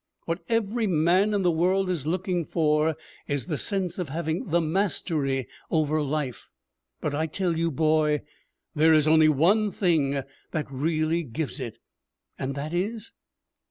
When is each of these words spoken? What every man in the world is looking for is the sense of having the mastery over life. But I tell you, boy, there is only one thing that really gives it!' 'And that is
What 0.25 0.41
every 0.49 0.87
man 0.87 1.31
in 1.31 1.43
the 1.43 1.51
world 1.51 1.87
is 1.87 2.07
looking 2.07 2.43
for 2.43 2.95
is 3.27 3.45
the 3.45 3.55
sense 3.59 3.99
of 3.99 4.09
having 4.09 4.47
the 4.47 4.59
mastery 4.59 5.47
over 5.69 6.01
life. 6.01 6.47
But 7.01 7.13
I 7.13 7.27
tell 7.27 7.55
you, 7.55 7.69
boy, 7.69 8.23
there 8.73 8.95
is 8.95 9.07
only 9.07 9.29
one 9.29 9.71
thing 9.71 10.23
that 10.49 10.71
really 10.71 11.21
gives 11.21 11.59
it!' 11.59 11.77
'And 12.39 12.55
that 12.55 12.73
is 12.73 13.11